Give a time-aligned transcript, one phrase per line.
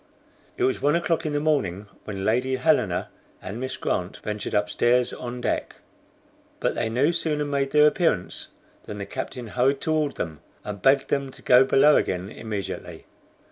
[0.57, 3.09] It was one o'clock in the morning when Lady Helena
[3.39, 5.75] and Miss Grant ventured upstairs on deck.
[6.59, 8.47] But they no sooner made their appearance
[8.85, 13.05] than the captain hurried toward them, and begged them to go below again immediately.